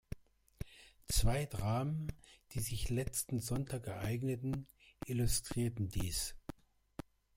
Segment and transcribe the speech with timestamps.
[1.09, 2.11] Zwei Dramen,
[2.53, 4.65] die sich letzten Sonntag ereigneten,
[5.05, 6.33] illustrieren dies.